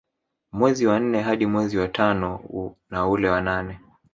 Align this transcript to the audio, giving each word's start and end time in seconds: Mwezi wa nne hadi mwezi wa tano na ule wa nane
Mwezi 0.51 0.85
wa 0.85 0.99
nne 0.99 1.21
hadi 1.21 1.45
mwezi 1.45 1.77
wa 1.77 1.87
tano 1.87 2.41
na 2.89 3.07
ule 3.07 3.29
wa 3.29 3.41
nane 3.41 3.79